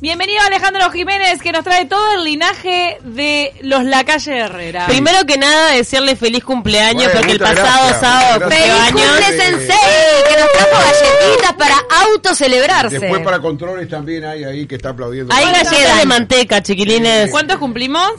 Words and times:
Bienvenido 0.00 0.40
Alejandro 0.46 0.90
Jiménez, 0.90 1.42
que 1.42 1.52
nos 1.52 1.62
trae 1.62 1.84
todo 1.84 2.14
el 2.14 2.24
linaje 2.24 2.96
de 3.02 3.52
los 3.60 3.84
Lacalle 3.84 4.38
Herrera. 4.38 4.86
Primero 4.86 5.26
que 5.26 5.36
nada, 5.36 5.72
desearle 5.72 6.16
feliz 6.16 6.42
cumpleaños, 6.42 7.04
Bueno, 7.04 7.18
porque 7.18 7.32
el 7.32 7.38
pasado 7.38 7.86
gracias, 7.88 8.00
sábado 8.00 8.46
años. 8.46 8.92
cumple 8.92 9.26
Sensei, 9.26 9.76
que 10.26 10.40
nos 10.40 10.52
trajo 10.52 10.82
galletitas 10.88 11.52
para 11.58 11.74
autocelebrarse. 12.06 12.98
Después 12.98 13.20
para 13.20 13.40
controles 13.40 13.90
también 13.90 14.24
hay 14.24 14.44
ahí 14.44 14.66
que 14.66 14.76
está 14.76 14.88
aplaudiendo. 14.88 15.34
Hay 15.34 15.44
¿Cuántas 15.44 15.70
galletas 15.70 15.98
de 15.98 16.06
manteca, 16.06 16.62
chiquilines. 16.62 17.30
¿Cuántos 17.30 17.58
cumplimos? 17.58 18.10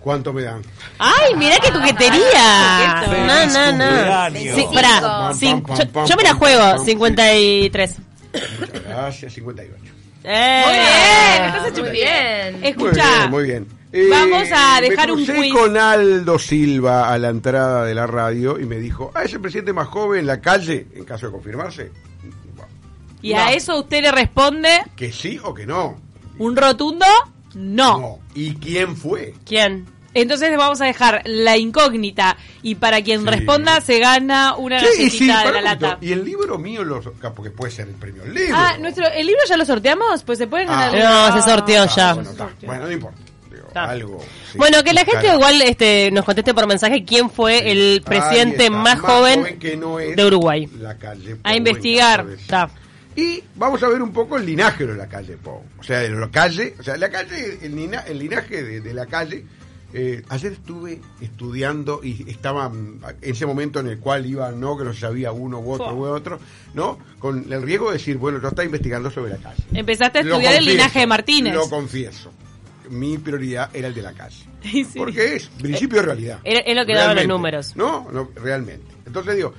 ¿Cuánto 0.00 0.32
me 0.32 0.42
dan? 0.42 0.62
Ay, 0.98 1.36
mirá 1.36 1.56
qué 1.62 1.70
coquetería. 1.70 3.04
No, 3.28 3.46
no, 3.46 3.72
no. 3.78 5.34
Sí, 5.36 5.54
yo, 5.54 6.04
yo 6.04 6.16
me 6.16 6.22
la 6.24 6.34
juego, 6.34 6.58
pam. 6.58 6.84
53. 6.84 7.96
Muchas 8.58 8.82
gracias, 8.88 9.32
58. 9.34 10.01
Eh. 10.24 10.62
Muy 10.64 10.72
bien, 10.74 11.44
estás 11.54 11.68
hecho 11.68 11.80
Muy 11.80 11.88
un- 11.88 11.92
bien. 11.92 12.58
Muy 12.60 12.68
Escucha, 12.68 13.18
bien, 13.18 13.30
muy 13.30 13.44
bien. 13.44 13.66
Eh, 13.94 14.08
vamos 14.10 14.48
a 14.54 14.80
dejar 14.80 15.06
me 15.08 15.12
un 15.14 15.24
crucé 15.24 15.34
quiz. 15.40 15.52
con 15.52 15.76
Aldo 15.76 16.38
Silva 16.38 17.12
a 17.12 17.18
la 17.18 17.28
entrada 17.28 17.84
de 17.84 17.94
la 17.94 18.06
radio 18.06 18.58
y 18.58 18.64
me 18.64 18.76
dijo, 18.76 19.10
ah, 19.14 19.24
es 19.24 19.32
el 19.34 19.40
presidente 19.40 19.72
más 19.74 19.88
joven 19.88 20.20
en 20.20 20.26
la 20.26 20.40
calle, 20.40 20.86
en 20.94 21.04
caso 21.04 21.26
de 21.26 21.32
confirmarse. 21.32 21.90
Y 23.20 23.34
a 23.34 23.52
eso 23.52 23.78
usted 23.78 24.02
le 24.02 24.10
responde 24.10 24.68
que 24.96 25.12
sí 25.12 25.38
o 25.44 25.52
que 25.54 25.66
no. 25.66 25.96
un 26.38 26.56
rotundo 26.56 27.06
no. 27.54 27.98
No. 27.98 28.18
¿Y 28.34 28.54
quién 28.54 28.96
fue? 28.96 29.34
¿Quién? 29.44 29.86
Entonces 30.14 30.54
vamos 30.56 30.80
a 30.80 30.84
dejar 30.84 31.22
la 31.24 31.56
incógnita 31.56 32.36
y 32.62 32.74
para 32.74 33.00
quien 33.02 33.20
Sí. 33.22 33.26
responda 33.26 33.80
se 33.80 33.98
gana 33.98 34.54
una 34.56 34.78
Sí, 34.80 34.86
y 34.86 35.04
galletita 35.04 35.40
sí, 35.40 35.46
de 35.46 35.52
la 35.52 35.60
lata. 35.62 35.98
Y 36.00 36.12
el 36.12 36.24
libro 36.24 36.58
mío, 36.58 36.84
lo, 36.84 37.00
porque 37.00 37.50
puede 37.50 37.70
ser 37.72 37.88
el 37.88 37.94
premio 37.94 38.22
al 38.22 38.34
libro. 38.34 38.54
Ah, 38.56 38.76
nuestro, 38.78 39.06
¿el 39.08 39.26
libro 39.26 39.40
ya 39.48 39.56
lo 39.56 39.64
sorteamos? 39.64 40.22
Pues 40.24 40.38
se 40.38 40.46
pueden 40.46 40.68
Ah. 40.68 40.90
ganar. 40.90 40.94
el 40.94 41.02
No, 41.02 41.42
se 41.42 41.48
sorteó 41.50 41.82
Ah, 41.82 41.92
ya. 41.96 42.14
Bueno. 42.14 42.30
Bueno, 42.62 42.86
no 42.86 42.92
importa. 42.92 43.18
Digo, 43.50 43.68
algo. 43.74 44.18
sí. 44.52 44.58
Bueno, 44.58 44.82
que 44.84 44.92
la 44.92 45.04
gente 45.04 45.28
igual 45.32 45.62
este, 45.62 46.10
nos 46.10 46.24
conteste 46.26 46.52
por 46.52 46.66
mensaje 46.66 47.04
quién 47.04 47.30
fue 47.30 47.70
el 47.72 48.02
presidente 48.04 48.64
está, 48.66 48.76
más, 48.76 49.00
joven 49.00 49.58
que 49.58 49.76
no 49.76 49.98
es 49.98 50.14
de 50.14 50.24
Uruguay. 50.26 50.68
La 50.78 50.96
calle 50.98 51.36
A 51.42 51.56
investigar. 51.56 52.26
Está. 52.38 52.68
Y 53.16 53.42
vamos 53.56 53.82
a 53.82 53.88
ver 53.88 54.00
un 54.02 54.12
poco 54.12 54.36
el 54.38 54.46
linaje 54.46 54.86
de 54.86 54.94
la 54.94 55.06
calle 55.06 55.36
Pou. 55.36 55.62
O 55.78 55.82
sea, 55.82 55.98
de 56.00 56.10
la 56.10 56.30
calle, 56.30 56.74
o 56.78 56.82
sea, 56.82 56.96
la 56.96 57.10
calle, 57.10 57.58
el, 57.62 57.74
lina- 57.76 58.04
el 58.06 58.18
linaje 58.18 58.62
de, 58.62 58.80
de 58.80 58.94
la 58.94 59.04
calle. 59.06 59.44
Eh, 59.92 60.22
ayer 60.28 60.52
estuve 60.52 61.00
estudiando 61.20 62.00
y 62.02 62.30
estaba 62.30 62.68
mm, 62.68 63.00
en 63.20 63.30
ese 63.30 63.46
momento 63.46 63.80
en 63.80 63.88
el 63.88 63.98
cual 63.98 64.26
iba, 64.26 64.50
no, 64.52 64.76
que 64.76 64.84
no 64.84 64.94
sabía 64.94 65.32
uno 65.32 65.60
u 65.60 65.72
otro 65.72 65.94
u 65.94 66.04
otro, 66.04 66.38
¿no? 66.74 66.98
Con 67.18 67.52
el 67.52 67.62
riesgo 67.62 67.88
de 67.88 67.98
decir, 67.98 68.16
bueno, 68.16 68.40
yo 68.40 68.48
estaba 68.48 68.64
investigando 68.64 69.10
sobre 69.10 69.32
la 69.32 69.38
calle. 69.38 69.62
Empezaste 69.72 70.18
a 70.18 70.22
estudiar 70.22 70.54
el 70.54 70.64
linaje 70.64 71.00
de 71.00 71.06
Martínez. 71.06 71.54
Lo 71.54 71.68
confieso. 71.68 72.32
Mi 72.90 73.16
prioridad 73.18 73.70
era 73.74 73.88
el 73.88 73.94
de 73.94 74.02
la 74.02 74.12
calle. 74.12 74.44
Sí. 74.62 74.86
Porque 74.96 75.34
es 75.34 75.48
principio 75.48 75.98
de 75.98 76.06
realidad. 76.06 76.38
Es 76.44 76.76
lo 76.76 76.86
que 76.86 76.94
daban 76.94 77.16
los 77.16 77.26
números. 77.26 77.74
No, 77.74 78.08
no, 78.12 78.30
realmente. 78.36 78.86
Entonces 79.04 79.34
digo, 79.34 79.54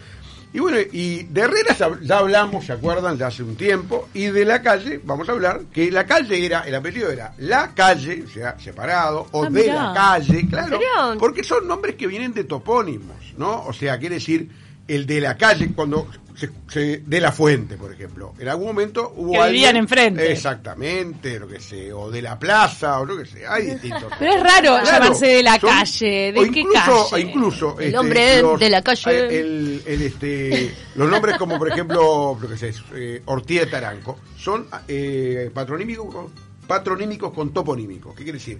y 0.54 0.60
bueno, 0.60 0.78
y 0.92 1.24
de 1.24 1.42
Herrera 1.42 1.76
ya- 2.04 2.18
hablamos, 2.20 2.66
¿se 2.66 2.74
acuerdan? 2.74 3.18
Ya 3.18 3.28
hace 3.28 3.42
un 3.44 3.56
tiempo. 3.56 4.08
Y 4.14 4.26
de 4.28 4.46
la 4.46 4.62
calle, 4.62 5.02
vamos 5.04 5.28
a 5.28 5.32
hablar, 5.32 5.62
que 5.74 5.92
la 5.92 6.06
calle 6.06 6.46
era, 6.46 6.62
el 6.62 6.76
apellido 6.76 7.10
era 7.10 7.34
la 7.40 7.74
calle, 7.74 8.24
o 8.26 8.30
sea, 8.30 8.60
separado, 8.60 9.28
o 9.32 9.44
Ah, 9.46 9.50
de 9.50 9.62
mirá. 9.62 9.74
la 9.88 9.94
calle, 9.94 10.48
claro. 10.48 10.80
Porque 11.20 11.44
son 11.44 11.68
nombres 11.68 11.96
que 11.96 12.06
vienen 12.08 12.34
de 12.34 12.44
topónimos, 12.44 13.18
¿no? 13.38 13.64
O 13.66 13.74
sea, 13.74 13.98
quiere 13.98 14.16
decir, 14.16 14.48
el 14.88 15.06
de 15.06 15.22
la 15.22 15.38
calle, 15.38 15.72
cuando 15.74 16.08
se, 16.36 16.50
se- 16.68 16.98
de 17.06 17.22
la 17.22 17.32
fuente, 17.32 17.78
por 17.78 17.94
ejemplo. 17.94 18.34
En 18.40 18.48
algún 18.50 18.68
momento 18.68 19.14
hubo 19.16 19.32
Que 19.34 19.38
alguien- 19.38 19.52
vivían 19.54 19.76
enfrente. 19.78 20.32
Exactamente, 20.32 21.40
lo 21.40 21.48
que 21.48 21.60
sé, 21.60 21.94
o 21.94 22.10
de 22.10 22.22
la 22.22 22.38
plaza, 22.40 23.00
o 23.00 23.06
lo 23.06 23.18
que 23.18 23.26
sé, 23.26 23.46
hay 23.48 23.66
distintos. 23.68 24.12
Pero 24.20 24.34
es 24.34 24.42
raro 24.44 24.62
Claro, 24.82 24.86
llamarse 24.86 25.28
de 25.28 25.44
la 25.44 25.60
son- 25.60 25.70
calle. 25.70 26.32
¿De 26.34 26.40
o 26.40 26.52
qué 26.52 26.60
incluso, 26.62 27.08
calle? 27.12 27.22
Incluso, 27.24 27.80
El 27.80 27.86
este, 27.88 27.98
hombre 27.98 28.44
de 28.60 28.70
la 28.70 28.82
calle. 28.82 29.40
El, 29.40 29.84
el, 29.86 30.02
este, 30.02 30.74
los 30.96 31.10
nombres 31.10 31.38
como, 31.38 31.58
por 31.60 31.70
ejemplo, 31.70 32.38
lo 32.42 32.50
que 32.50 32.58
sé, 32.58 32.74
eh, 32.96 33.22
Ortiz 33.26 33.60
de 33.62 33.66
Taranco, 33.68 34.20
son 34.38 34.68
eh, 34.88 35.52
patronímicos, 35.54 36.32
patronímicos 36.68 37.32
con 37.34 37.54
toponímicos. 37.54 38.16
¿Qué 38.16 38.24
quiere 38.24 38.40
decir? 38.40 38.60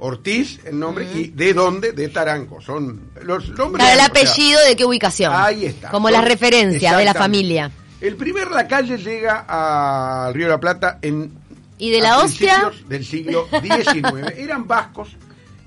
Ortiz, 0.00 0.60
el 0.64 0.78
nombre, 0.78 1.08
y 1.12 1.28
de 1.28 1.52
dónde, 1.54 1.92
de 1.92 2.08
Taranco. 2.08 2.60
Son 2.60 3.10
los 3.22 3.48
nombres. 3.50 3.84
Para 3.84 3.92
el 3.94 3.98
o 3.98 4.02
sea, 4.02 4.06
apellido 4.06 4.60
de 4.64 4.76
qué 4.76 4.84
ubicación. 4.84 5.32
Ahí 5.34 5.64
está. 5.66 5.90
Como 5.90 6.08
Son- 6.08 6.12
la 6.12 6.20
referencia 6.20 6.96
de 6.96 7.04
la 7.04 7.14
familia. 7.14 7.70
El 8.00 8.14
primer 8.16 8.50
La 8.50 8.68
Calle 8.68 8.96
llega 8.96 9.44
al 9.48 10.32
Río 10.34 10.46
de 10.46 10.52
la 10.52 10.60
Plata 10.60 10.98
en 11.02 11.32
¿Y 11.78 11.90
de 11.90 12.00
la 12.00 12.18
hostia? 12.18 12.60
principios 12.70 12.88
del 12.88 13.04
siglo 13.04 13.48
XIX. 13.50 14.32
eran 14.38 14.68
vascos 14.68 15.16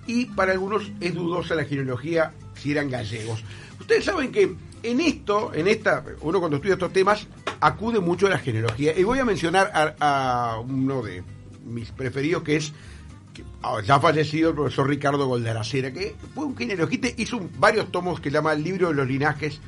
y 0.07 0.25
para 0.27 0.53
algunos 0.53 0.83
es 1.01 1.13
dudosa 1.13 1.55
la 1.55 1.65
genealogía 1.65 2.31
si 2.55 2.71
eran 2.71 2.89
gallegos. 2.89 3.43
Ustedes 3.79 4.05
saben 4.05 4.31
que 4.31 4.55
en 4.83 5.01
esto, 5.01 5.51
en 5.53 5.67
esta, 5.67 6.03
uno 6.21 6.39
cuando 6.39 6.55
estudia 6.57 6.73
estos 6.73 6.93
temas 6.93 7.27
acude 7.59 7.99
mucho 7.99 8.27
a 8.27 8.29
la 8.29 8.37
genealogía 8.39 8.97
y 8.97 9.03
voy 9.03 9.19
a 9.19 9.25
mencionar 9.25 9.69
a, 9.73 10.53
a 10.53 10.59
uno 10.59 11.01
de 11.01 11.23
mis 11.65 11.91
preferidos 11.91 12.43
que 12.43 12.55
es 12.55 12.71
ya 13.83 13.99
fallecido 13.99 14.49
el 14.49 14.55
profesor 14.55 14.87
Ricardo 14.87 15.27
Goldaracera, 15.27 15.91
que 15.91 16.15
fue 16.33 16.45
un 16.45 16.57
genealogista, 16.57 17.07
hizo 17.17 17.41
varios 17.57 17.91
tomos 17.91 18.19
que 18.19 18.31
llama 18.31 18.53
el 18.53 18.63
libro 18.63 18.89
de 18.89 18.95
los 18.95 19.07
linajes 19.07 19.59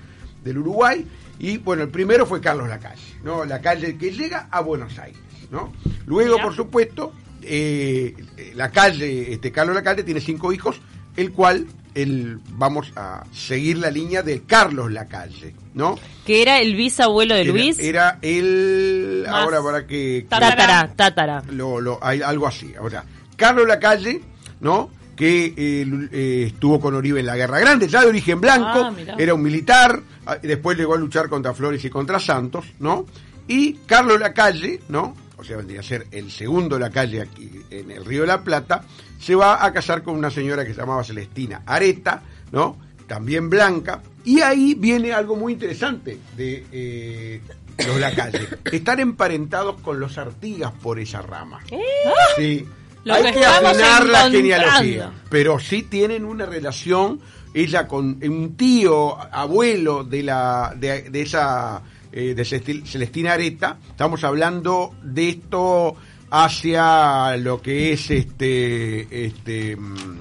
del 0.44 0.58
Uruguay, 0.58 1.06
y 1.40 1.58
bueno, 1.58 1.84
el 1.84 1.90
primero 1.90 2.26
fue 2.26 2.42
Carlos 2.42 2.68
Lacalle, 2.68 3.02
¿no? 3.24 3.46
La 3.46 3.62
calle 3.62 3.98
que 3.98 4.12
llega 4.12 4.48
a 4.52 4.62
Buenos 4.62 4.98
Aires, 5.00 5.20
¿no? 5.52 5.72
Luego, 6.06 6.34
Mira. 6.34 6.44
por 6.44 6.56
supuesto, 6.56 7.14
eh, 7.42 8.16
la 8.56 8.70
calle, 8.72 9.34
este 9.34 9.52
Carlos 9.52 9.76
Lacalle 9.76 10.04
tiene 10.04 10.20
cinco 10.22 10.52
hijos, 10.52 10.80
el 11.16 11.32
cual 11.32 11.68
el, 11.96 12.40
vamos 12.52 12.92
a 12.96 13.24
seguir 13.32 13.78
la 13.78 13.92
línea 13.92 14.24
de 14.24 14.42
Carlos 14.42 14.92
Lacalle, 14.92 15.54
¿no? 15.74 15.98
Que 16.26 16.42
era 16.42 16.60
el 16.60 16.76
bisabuelo 16.76 17.36
de 17.36 17.46
Luis. 17.46 17.80
Era, 17.80 18.20
el 18.22 19.26
Más 19.26 19.44
ahora 19.44 19.62
para 19.62 19.88
que 19.88 20.26
Tátara, 20.28 20.92
tátara. 20.96 21.44
lo, 21.52 21.80
lo, 21.80 22.00
hay 22.02 22.22
algo 22.22 22.48
así. 22.48 22.74
Sea, 22.90 23.04
Carlos 23.36 23.68
Lacalle, 23.68 24.22
¿no? 24.62 24.90
Que 25.16 25.54
eh, 25.56 25.86
eh, 26.12 26.44
estuvo 26.48 26.80
con 26.80 26.96
Oribe 26.96 27.20
en 27.20 27.28
la 27.28 27.36
Guerra 27.36 27.60
Grande, 27.60 27.88
ya 27.88 28.02
de 28.02 28.08
origen 28.08 28.42
blanco, 28.42 28.80
Ah, 28.84 29.16
era 29.18 29.34
un 29.34 29.42
militar, 29.44 30.02
ah, 30.26 30.38
después 30.42 30.78
llegó 30.78 30.96
a 30.96 30.98
luchar 30.98 31.30
contra 31.30 31.54
Flores 31.54 31.84
y 31.86 31.90
contra 31.90 32.20
Santos, 32.20 32.66
¿no? 32.80 33.06
Y 33.48 33.74
Carlos 33.86 34.20
Lacalle, 34.20 34.80
¿no? 34.90 35.16
O 35.38 35.44
sea, 35.44 35.58
vendría 35.58 35.82
a 35.82 35.84
ser 35.84 36.08
el 36.12 36.32
segundo 36.32 36.80
Lacalle 36.80 37.22
aquí 37.22 37.50
en 37.70 37.92
el 37.92 38.06
Río 38.06 38.22
de 38.22 38.28
la 38.28 38.44
Plata, 38.44 38.84
se 39.20 39.36
va 39.36 39.64
a 39.64 39.72
casar 39.74 40.02
con 40.02 40.16
una 40.16 40.30
señora 40.30 40.66
que 40.66 40.74
se 40.74 40.80
llamaba 40.80 41.04
Celestina 41.04 41.62
Areta, 41.66 42.22
¿no? 42.52 42.78
También 43.08 43.50
blanca. 43.50 44.02
Y 44.24 44.40
ahí 44.42 44.74
viene 44.76 45.12
algo 45.12 45.36
muy 45.36 45.54
interesante 45.54 46.18
de 46.38 46.66
eh, 46.72 47.42
los 47.86 48.00
Lacalle. 48.00 48.48
Están 48.72 49.02
emparentados 49.02 49.82
con 49.82 50.00
los 50.00 50.18
Artigas 50.18 50.72
por 50.82 51.00
esa 51.00 51.22
rama. 51.22 51.60
Sí. 52.38 52.66
Lo 53.04 53.14
Hay 53.16 53.24
que 53.24 53.32
que 53.40 53.46
afinar 53.46 54.06
la 54.08 54.30
genealogía. 54.30 55.12
Pero 55.30 55.60
sí 55.60 55.84
tienen 55.84 56.24
una 56.26 56.46
relación, 56.46 57.20
ella 57.54 57.88
con 57.88 58.20
un 58.24 58.56
tío, 58.56 59.18
abuelo 59.34 60.04
de 60.04 60.24
la 60.24 60.74
de, 60.76 61.10
de 61.10 61.22
esa 61.22 61.82
eh, 62.12 62.34
de 62.34 62.44
Celesti- 62.44 62.86
Celestina 62.86 63.34
Areta. 63.34 63.78
Estamos 63.90 64.24
hablando 64.24 64.94
de 65.04 65.30
esto 65.30 65.96
hacia 66.30 67.36
lo 67.38 67.62
que 67.62 67.94
es 67.94 68.10
este 68.10 69.26
este 69.26 69.76
mm, 69.76 70.20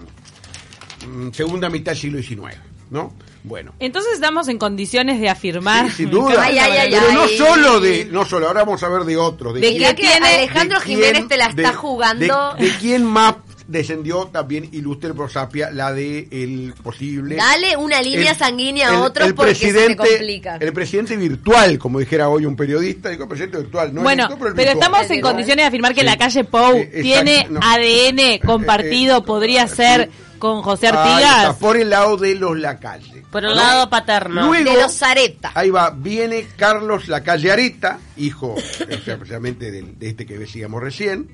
mm, 1.07 1.33
segunda 1.33 1.69
mitad 1.71 1.93
del 1.93 2.01
siglo 2.01 2.23
XIX, 2.23 2.57
¿no? 2.91 3.15
Bueno. 3.45 3.73
Entonces 3.81 4.13
estamos 4.15 4.47
en 4.49 4.59
condiciones 4.59 5.21
de 5.21 5.29
afirmar. 5.29 5.89
Sí, 5.91 5.97
sin 6.05 6.11
duda. 6.11 6.45
Ay, 6.45 6.59
ay, 6.59 6.77
ay. 6.77 6.91
Pero 6.93 7.13
no 7.13 7.23
ay. 7.25 7.37
solo 7.37 7.81
de, 7.81 8.05
no 8.05 8.25
solo, 8.25 8.47
ahora 8.47 8.65
vamos 8.65 8.83
a 8.85 8.89
ver 8.89 9.03
de 9.05 9.17
otros. 9.17 9.55
¿De 9.55 9.61
Mirá 9.61 9.95
quién 9.95 9.97
que 9.97 10.03
tiene- 10.21 10.27
Alejandro 10.37 10.79
de 10.79 10.85
Jiménez 10.87 11.13
quién- 11.13 11.29
te 11.29 11.37
la 11.37 11.47
está 11.47 11.63
de- 11.71 11.75
jugando. 11.75 12.55
De, 12.59 12.65
de 12.67 12.71
quién 12.79 13.05
más 13.05 13.35
descendió 13.73 14.27
también 14.27 14.69
ilustre 14.73 15.15
prosapia 15.15 15.71
la 15.71 15.93
de 15.93 16.29
el 16.31 16.75
posible. 16.83 17.37
Dale 17.37 17.77
una 17.77 18.01
línea 18.03 18.33
el- 18.33 18.37
sanguínea 18.37 18.91
a 18.91 19.01
otros 19.01 19.29
el 19.29 19.35
porque 19.35 19.55
se 19.55 19.73
te 19.73 19.97
complica. 19.97 20.57
El 20.57 20.73
presidente 20.73 21.17
virtual, 21.17 21.79
como 21.79 21.99
dijera 21.99 22.29
hoy 22.29 22.47
un 22.47 22.55
periodista, 22.55 23.09
digo 23.09 23.27
presidente 23.29 23.59
virtual. 23.59 23.93
No 23.95 24.03
bueno, 24.03 24.27
electo, 24.27 24.47
el 24.47 24.55
pero 24.55 24.71
virtual. 24.73 24.93
estamos 24.93 25.11
en 25.11 25.21
condiciones 25.21 25.63
de 25.65 25.69
afirmar 25.69 25.95
que 25.95 26.01
Sí. 26.03 26.07
la 26.07 26.17
calle 26.19 26.45
Pou 26.45 26.75
Eh, 26.77 26.81
exacto, 26.83 27.03
tiene 27.03 27.47
no. 27.51 27.61
ADN 27.63 28.39
compartido, 28.47 29.17
Eh, 29.17 29.19
eh, 29.21 29.23
podría 29.27 29.67
sí. 29.67 29.77
ser 29.77 30.11
con 30.39 30.61
José 30.63 30.89
Ahí 30.89 30.93
está, 30.93 31.37
Artigas. 31.41 31.57
por 31.57 31.77
el 31.77 31.91
lado 31.91 32.17
de 32.17 32.35
los 32.35 32.59
Lacalle. 32.59 33.23
Por 33.31 33.45
el 33.45 33.51
¿no? 33.51 33.57
lado 33.57 33.89
paterno. 33.89 34.47
Luego- 34.49 34.71
de 34.73 34.83
los 34.83 34.93
Zareta. 34.99 35.53
Ahí 35.55 35.71
va, 35.71 35.91
viene 35.91 36.47
Carlos 36.57 37.09
Lacalle 37.09 37.51
Areta, 37.51 37.99
hijo, 38.17 38.55
o 38.57 39.05
sea, 39.05 39.17
precisamente 39.17 39.71
del- 39.71 39.99
de, 39.99 40.09
este 40.09 40.27
que 40.27 40.37
decíamos 40.39 40.83
recién. 40.83 41.29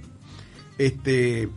Este, 0.76 1.48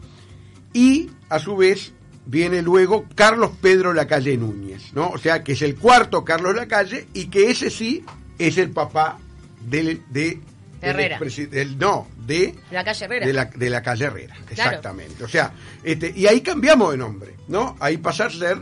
y 0.74 1.10
a 1.30 1.40
su 1.40 1.56
vez 1.58 1.94
viene 2.26 2.62
luego 2.62 3.06
Carlos 3.16 3.52
Pedro 3.62 3.94
Lacalle 3.94 4.38
Núñez, 4.38 4.94
¿no? 4.94 5.10
O 5.10 5.18
sea, 5.18 5.44
que 5.44 5.54
es 5.54 5.62
el 5.62 5.76
cuarto 5.76 6.24
Carlos 6.24 6.56
Lacalle 6.56 7.08
y 7.14 7.26
que 7.26 7.50
ese 7.52 7.70
sí 7.70 8.04
es 8.38 8.58
el 8.58 8.70
papá 8.72 9.18
del- 9.62 10.02
de 10.10 10.40
Herrera. 10.82 11.20
del- 11.50 11.78
no, 11.78 12.08
de 12.26 12.56
La 12.72 12.84
calle 12.84 13.06
Herrera. 13.06 13.26
de 13.28 13.34
la, 13.34 13.46
de 13.46 13.70
la 13.70 13.82
calle 13.82 14.06
Herrera, 14.06 14.36
exactamente. 14.50 15.24
O 15.24 15.28
sea, 15.28 15.52
este, 15.84 16.12
y 16.16 16.26
ahí 16.28 16.42
cambiamos 16.42 16.92
de 16.92 16.98
nombre, 16.98 17.36
¿no? 17.48 17.76
Ahí 17.80 17.98
pasa 17.98 18.26
a 18.26 18.30
ser 18.30 18.58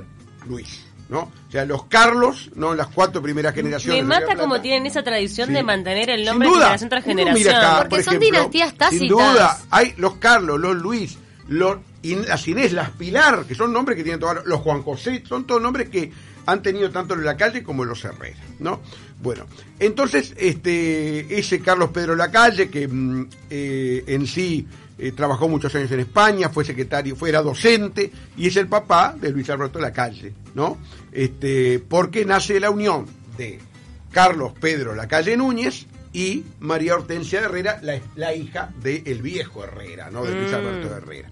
Luis, 0.47 0.85
¿no? 1.09 1.31
O 1.47 1.51
sea, 1.51 1.65
los 1.65 1.85
Carlos, 1.85 2.51
¿no? 2.55 2.73
Las 2.75 2.87
cuatro 2.87 3.21
primeras 3.21 3.53
generaciones. 3.55 4.03
Me 4.03 4.07
mata 4.19 4.35
como 4.35 4.59
tienen 4.61 4.85
esa 4.85 5.01
tradición 5.03 5.47
Sí. 5.47 5.53
de 5.53 5.63
mantener 5.63 6.09
el 6.09 6.19
Sin 6.21 6.25
nombre 6.25 6.49
duda. 6.49 6.57
de 6.57 6.63
generación 6.65 6.89
tras 6.89 7.03
generación. 7.03 7.55
acá, 7.55 7.75
Porque 7.77 7.89
por 7.89 8.03
son 8.03 8.13
ejemplo, 8.15 8.37
dinastías 8.37 8.73
tácitas. 8.75 8.99
Sin 8.99 9.07
duda, 9.09 9.59
hay 9.69 9.93
los 9.97 10.15
Carlos, 10.15 10.59
los 10.59 10.75
Luis, 10.75 11.17
los 11.47 11.77
las 12.03 12.47
Inés, 12.47 12.73
las 12.73 12.91
Pilar, 12.91 13.45
que 13.45 13.55
son 13.55 13.73
nombres 13.73 13.97
que 13.97 14.03
tienen 14.03 14.19
todos 14.19 14.45
los 14.45 14.59
Juan 14.61 14.81
José, 14.83 15.23
son 15.27 15.45
todos 15.45 15.61
nombres 15.61 15.89
que 15.89 16.11
han 16.45 16.61
tenido 16.63 16.89
tanto 16.89 17.13
en 17.13 17.23
la 17.23 17.37
calle 17.37 17.61
como 17.63 17.83
en 17.83 17.89
los 17.89 18.03
Herrera, 18.03 18.39
¿no? 18.59 18.81
Bueno, 19.21 19.45
entonces, 19.79 20.33
este, 20.37 21.37
ese 21.37 21.59
Carlos 21.59 21.89
Pedro 21.91 22.15
Lacalle, 22.15 22.69
que 22.69 22.87
mm, 22.87 23.27
eh, 23.49 24.03
en 24.07 24.25
sí 24.25 24.65
eh, 24.97 25.11
trabajó 25.11 25.47
muchos 25.49 25.75
años 25.75 25.91
en 25.91 25.99
España, 25.99 26.49
fue 26.49 26.63
secretario, 26.65 27.15
fue 27.15 27.29
era 27.29 27.41
docente, 27.41 28.11
y 28.37 28.47
es 28.47 28.55
el 28.55 28.67
papá 28.67 29.15
de 29.19 29.29
Luis 29.31 29.49
Alberto 29.49 29.79
Lacalle, 29.79 30.33
¿no? 30.55 30.77
Este, 31.11 31.79
porque 31.79 32.25
nace 32.25 32.53
de 32.53 32.59
la 32.61 32.69
unión 32.71 33.05
de 33.37 33.59
Carlos 34.11 34.53
Pedro 34.59 34.95
Lacalle 34.95 35.35
Núñez 35.37 35.85
y 36.13 36.43
María 36.61 36.95
Hortensia 36.95 37.41
Herrera, 37.41 37.79
la, 37.83 37.99
la 38.15 38.33
hija 38.33 38.71
del 38.81 39.21
viejo 39.21 39.63
Herrera, 39.63 40.09
¿no? 40.09 40.23
De 40.25 40.33
Luis 40.33 40.51
Mm. 40.51 40.55
Alberto 40.55 40.95
Herrera. 40.95 41.29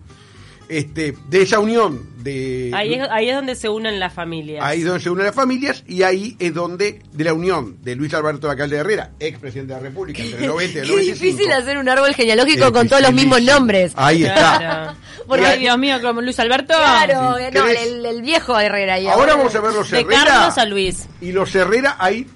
Este, 0.69 1.16
de 1.30 1.42
esa 1.42 1.60
unión 1.60 2.06
de 2.24 2.72
Ahí 2.74 2.96
es, 2.96 3.08
ahí 3.10 3.30
es 3.30 3.36
donde 3.36 3.56
se 3.56 3.69
unen 3.69 4.00
las 4.02 4.12
familias. 4.14 4.62
Ahí 4.66 4.80
es 4.80 4.86
donde 4.86 5.00
se 5.00 5.10
unen 5.10 5.25
las 5.25 5.34
familias 5.36 5.84
y 5.88 6.04
ahí 6.04 6.36
es 6.40 6.54
donde, 6.54 7.02
de 7.14 7.24
la 7.24 7.34
unión 7.34 7.78
de 7.84 7.96
Luis 7.96 8.14
Alberto 8.14 8.48
Lacalle 8.48 8.75
Herrera, 8.75 9.12
ex 9.19 9.40
presidente 9.40 9.74
de 9.74 9.80
la 9.80 9.88
República, 9.88 10.22
entre 10.22 10.42
el 10.42 10.48
90 10.48 10.74
y 10.80 10.81
el 10.81 10.86
Qué 10.88 10.92
95. 10.94 11.24
difícil 11.25 11.52
hacer 11.54 11.78
un 11.78 11.88
árbol 11.88 12.14
genealógico 12.14 12.74
con 12.74 12.90
todos 12.90 13.02
los 13.02 13.14
mismos 13.14 13.42
nombres. 13.44 13.94
Ahí 13.96 14.24
está. 14.25 14.58
Claro. 14.58 14.98
Porque- 15.28 15.46
Ay, 15.46 15.60
Dios 15.60 15.78
mío, 15.78 15.98
como 16.02 16.22
Luis 16.22 16.40
Alberto. 16.40 16.74
Claro, 16.78 17.36
Sí. 17.38 17.44
eh, 17.44 17.84
el, 17.84 18.06
el 18.06 18.22
viejo 18.22 18.60
Herrera. 18.60 19.00
y 19.00 19.08
Ahora 19.08 19.36
vamos 19.36 19.56
a 19.56 19.62
ver 19.62 19.74
los 19.74 19.90
De 19.90 20.02
Herrera. 20.02 20.24
Carlos 20.25 20.58
a 20.58 20.66
Luis. 20.66 21.08
Y 21.22 21.31
los 21.31 21.54
Herrera 21.56 21.96
hay 22.00 22.28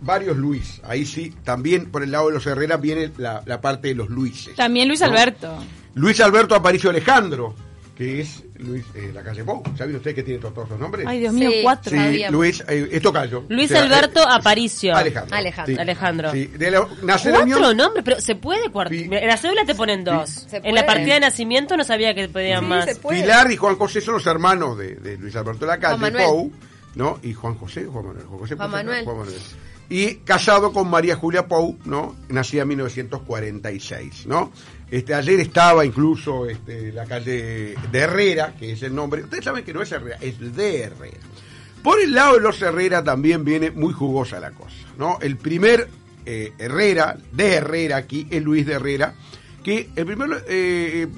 varios 0.00 0.36
Luis. 0.36 0.80
Ahí 0.84 1.04
sí, 1.04 1.34
también 1.44 1.90
por 1.90 2.04
el 2.04 2.12
lado 2.12 2.28
de 2.28 2.34
los 2.34 2.46
Herrera 2.46 2.76
viene 2.76 3.10
la, 3.16 3.42
la 3.46 3.60
parte 3.60 3.88
de 3.88 3.94
los 3.96 4.08
Luises. 4.10 4.54
También 4.54 4.86
Luis 4.86 5.00
¿no? 5.00 5.06
Alberto. 5.06 5.58
Luis 5.94 6.20
Alberto 6.20 6.54
Aparicio 6.54 6.88
Alejandro, 6.90 7.54
que 8.00 8.22
es 8.22 8.42
Luis 8.56 8.82
eh, 8.94 9.10
la 9.12 9.22
calle 9.22 9.44
Pou. 9.44 9.62
¿Saben 9.76 9.94
ustedes 9.96 10.14
que 10.16 10.22
tiene 10.22 10.40
todos, 10.40 10.54
todos 10.54 10.68
esos 10.68 10.80
nombres? 10.80 11.06
Ay, 11.06 11.20
Dios 11.20 11.34
mío, 11.34 11.50
Sí. 11.50 11.60
cuatro. 11.62 11.90
Sí. 11.92 12.22
Luis, 12.30 12.64
eh, 12.66 12.88
es 12.92 13.02
tocayo. 13.02 13.44
Luis 13.50 13.70
O 13.70 13.74
sea, 13.74 13.82
Alberto 13.82 14.20
eh, 14.20 14.26
Aparicio. 14.30 14.96
Alejandro. 14.96 15.36
Alejandro. 15.36 15.74
sí. 15.74 15.80
Alejandro. 15.82 16.32
Sí, 16.32 16.46
de 16.46 16.70
la, 16.70 16.88
nace 17.02 17.28
la 17.30 17.36
Cuatro 17.40 17.56
unión. 17.58 17.76
nombres, 17.76 18.02
pero 18.02 18.18
se 18.22 18.36
puede 18.36 18.70
cuart- 18.72 18.88
Sí. 18.88 19.06
En 19.12 19.26
la 19.26 19.36
cédula 19.36 19.66
te 19.66 19.74
ponen 19.74 20.02
dos. 20.02 20.46
En 20.50 20.74
la 20.74 20.86
partida 20.86 21.12
de 21.14 21.20
nacimiento 21.20 21.76
no 21.76 21.84
sabía 21.84 22.14
que 22.14 22.26
podían 22.30 22.60
Sí, 22.60 22.66
más. 22.66 22.84
se 22.86 22.96
puede. 22.96 23.20
Pilar 23.20 23.52
y 23.52 23.56
Juan 23.58 23.76
José 23.76 24.00
son 24.00 24.14
los 24.14 24.26
hermanos 24.26 24.78
de, 24.78 24.94
de 24.94 25.18
Luis 25.18 25.36
Alberto 25.36 25.66
Lacalle, 25.66 25.98
Juan 25.98 26.12
Manuel. 26.14 26.26
Pou, 26.26 26.52
¿no? 26.94 27.18
Y 27.22 27.34
Juan 27.34 27.54
José, 27.56 27.84
Juan 27.84 28.06
Manuel, 28.06 28.24
Juan 28.24 28.38
José 28.40 28.56
Juan 28.56 28.70
Manuel. 28.70 29.04
Juan 29.04 29.18
Manuel. 29.18 29.38
Y 29.90 30.14
casado 30.18 30.72
con 30.72 30.88
María 30.88 31.16
Julia 31.16 31.48
Pou, 31.48 31.76
¿no? 31.84 32.14
Nacida 32.28 32.62
en 32.62 32.68
1946, 32.68 34.26
¿no? 34.28 34.52
Este, 34.88 35.14
ayer 35.14 35.40
estaba 35.40 35.84
incluso 35.84 36.46
este, 36.46 36.92
la 36.92 37.06
calle 37.06 37.74
de 37.90 37.98
Herrera, 37.98 38.54
que 38.56 38.72
es 38.72 38.82
el 38.84 38.94
nombre. 38.94 39.24
Ustedes 39.24 39.44
saben 39.44 39.64
que 39.64 39.74
no 39.74 39.82
es 39.82 39.90
Herrera, 39.90 40.16
es 40.20 40.54
de 40.54 40.82
Herrera. 40.82 41.18
Por 41.82 42.00
el 42.00 42.14
lado 42.14 42.34
de 42.34 42.40
los 42.40 42.62
Herrera 42.62 43.02
también 43.02 43.44
viene 43.44 43.72
muy 43.72 43.92
jugosa 43.92 44.38
la 44.38 44.52
cosa, 44.52 44.76
¿no? 44.96 45.18
El 45.20 45.36
primer 45.36 45.88
eh, 46.24 46.52
Herrera, 46.58 47.16
de 47.32 47.54
Herrera 47.54 47.96
aquí, 47.96 48.28
es 48.30 48.42
Luis 48.42 48.66
de 48.66 48.74
Herrera, 48.74 49.14
que 49.64 49.90
el 49.96 50.06
primero 50.06 50.36
eh, 50.46 51.08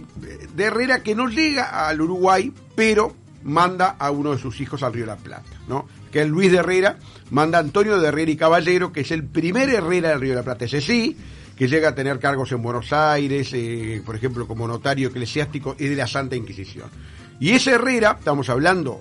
de 0.55 0.65
Herrera 0.65 1.03
que 1.03 1.15
no 1.15 1.29
llega 1.29 1.87
al 1.87 2.01
Uruguay, 2.01 2.53
pero 2.75 3.15
manda 3.43 3.97
a 3.99 4.11
uno 4.11 4.33
de 4.33 4.39
sus 4.39 4.61
hijos 4.61 4.83
al 4.83 4.93
Río 4.93 5.05
de 5.05 5.13
la 5.13 5.17
Plata, 5.17 5.51
¿no? 5.69 5.87
Que 6.13 6.23
es 6.23 6.29
Luis 6.29 6.53
de 6.53 6.59
Herrera, 6.59 6.99
manda 7.31 7.59
Antonio 7.59 7.99
de 7.99 8.09
Herrera 8.09 8.31
y 8.31 8.37
Caballero, 8.37 8.93
que 8.93 9.01
es 9.01 9.11
el 9.11 9.25
primer 9.25 9.69
Herrera 9.71 10.11
del 10.11 10.21
Río 10.21 10.31
de 10.31 10.37
la 10.37 10.43
Plata, 10.45 10.67
ese 10.67 10.81
sí, 10.81 11.17
que 11.57 11.67
llega 11.67 11.89
a 11.89 11.95
tener 11.95 12.19
cargos 12.19 12.53
en 12.53 12.63
Buenos 12.63 12.93
Aires, 12.93 13.51
eh, 13.55 14.03
por 14.05 14.15
ejemplo, 14.15 14.47
como 14.47 14.69
notario 14.69 15.09
eclesiástico 15.09 15.75
y 15.79 15.87
de 15.87 15.97
la 15.97 16.07
Santa 16.07 16.37
Inquisición. 16.37 16.89
Y 17.41 17.51
ese 17.51 17.73
Herrera, 17.73 18.17
estamos 18.19 18.49
hablando 18.51 19.01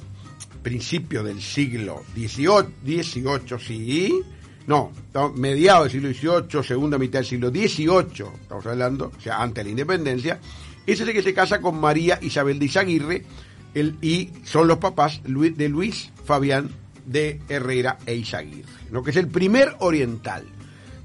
principio 0.62 1.24
del 1.24 1.42
siglo 1.42 2.04
XVIII, 2.16 3.60
sí, 3.60 4.22
no, 4.68 4.92
mediados 5.36 5.92
del 5.92 6.14
siglo 6.16 6.40
XVIII, 6.40 6.64
segunda 6.64 6.98
mitad 6.98 7.20
del 7.20 7.26
siglo 7.26 7.50
XVIII, 7.50 8.26
estamos 8.42 8.66
hablando, 8.66 9.12
o 9.18 9.22
sea, 9.22 9.42
antes 9.42 9.56
de 9.56 9.64
la 9.66 9.70
independencia, 9.72 10.40
ese 10.86 11.04
es 11.04 11.10
el 11.10 11.14
que 11.14 11.24
se 11.24 11.34
casa 11.34 11.62
con 11.62 11.80
María 11.80 12.20
Isabel 12.22 12.60
de 12.60 12.66
Izaguirre, 12.66 13.26
el, 13.74 13.98
y 14.02 14.30
son 14.44 14.68
los 14.68 14.78
papás 14.78 15.22
de 15.24 15.70
Luis 15.70 16.12
Fabián 16.26 16.70
de 17.06 17.40
Herrera 17.50 17.98
e 18.06 18.16
Izaguirre, 18.16 18.70
¿no? 18.92 19.04
que 19.04 19.12
es 19.12 19.18
el 19.18 19.28
primer 19.28 19.76
oriental. 19.80 20.44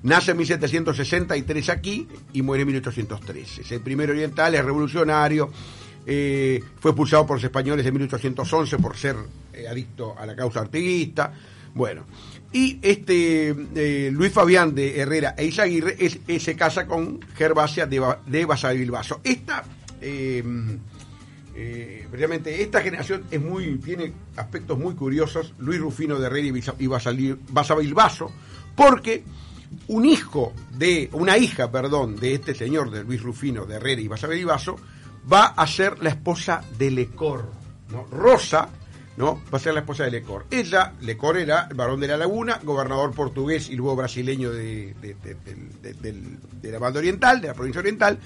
Nace 0.03 0.31
en 0.33 0.37
1763 0.39 1.69
aquí 1.71 2.07
y 2.33 2.43
muere 2.43 2.63
en 2.63 2.69
1813. 2.69 3.63
Es 3.63 3.73
el 3.73 3.81
primer 3.81 4.11
oriental, 4.11 4.55
es 4.55 4.65
revolucionario, 4.65 5.51
eh, 6.07 6.63
fue 6.79 6.93
expulsado 6.93 7.27
por 7.27 7.37
los 7.39 7.45
españoles 7.45 7.85
en 7.85 7.95
1811 7.95 8.77
por 8.79 8.97
ser 8.97 9.17
eh, 9.53 9.67
adicto 9.69 10.17
a 10.17 10.25
la 10.27 10.37
causa 10.37 10.61
artiguista. 10.61 11.33
Bueno, 11.75 12.05
y 12.53 12.79
este 12.83 13.51
eh, 13.75 14.11
Luis 14.13 14.33
Fabián 14.33 14.75
de 14.75 15.01
Herrera 15.01 15.35
e 15.37 15.47
Izaguirre 15.47 15.97
es- 15.99 16.21
se 16.43 16.55
casa 16.57 16.87
con 16.87 17.21
Gervasia 17.35 17.87
de, 17.87 18.01
de 18.27 18.45
Basavilbaso. 18.45 19.21
Esta, 19.25 19.65
eh, 21.57 22.07
esta 22.61 22.81
generación 22.83 23.25
tiene 23.83 24.13
aspectos 24.37 24.79
muy 24.79 24.95
curiosos. 24.95 25.55
Luis 25.59 25.81
Rufino 25.81 26.19
de 26.19 26.27
Herrera 26.27 26.59
y 26.79 26.87
Basavilbaso, 26.87 28.31
porque 28.75 29.25
un 29.89 30.05
hijo 30.05 30.53
de, 30.77 31.09
una 31.13 31.39
hija, 31.39 31.71
perdón, 31.71 32.17
de 32.17 32.35
este 32.35 32.55
señor, 32.55 32.91
de 32.91 33.05
Luis 33.05 33.23
Rufino 33.23 33.65
de 33.65 33.77
Herrera 33.77 34.01
y 34.01 34.09
Basavilbaso, 34.09 34.77
va 35.33 35.47
a 35.47 35.67
ser 35.67 36.03
la 36.03 36.11
esposa 36.11 36.63
de 36.79 36.91
Lecor, 36.91 37.51
¿no? 37.91 38.05
Rosa, 38.11 38.69
¿no? 39.17 39.43
Va 39.53 39.57
a 39.59 39.61
ser 39.61 39.75
la 39.75 39.81
esposa 39.81 40.05
de 40.05 40.11
Lecor. 40.11 40.47
Ella, 40.51 40.93
Lecor 41.01 41.39
era 41.39 41.67
el 41.71 41.75
varón 41.77 42.01
de 42.01 42.09
la 42.09 42.17
Laguna, 42.17 42.61
gobernador 42.63 43.13
portugués 43.13 43.69
y 43.71 43.77
luego 43.77 43.97
brasileño 43.97 44.53
de, 44.53 44.95
de- 45.01 46.23
de 46.63 46.71
la 46.73 46.79
banda 46.79 46.99
oriental, 47.01 47.41
de 47.41 47.49
la 47.49 47.55
provincia 47.55 47.81
oriental, 47.81 48.19